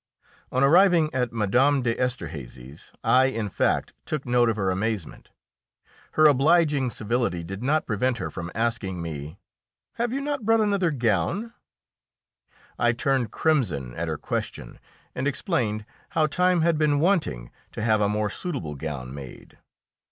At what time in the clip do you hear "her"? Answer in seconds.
4.55-4.71, 6.13-6.25, 8.17-8.31, 14.07-14.17